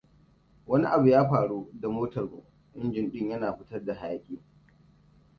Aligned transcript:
Wani 0.67 0.85
abu 0.87 1.07
ya 1.07 1.29
faru 1.29 1.69
da 1.73 1.89
motarmu; 1.89 2.43
Injin 2.75 3.11
din 3.11 3.29
yana 3.29 3.53
fitar 3.57 3.85
da 3.85 3.93
hayaki. 3.93 4.39